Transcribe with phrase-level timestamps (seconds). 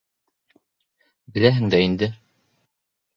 [1.35, 2.09] —Беләһең дә инде.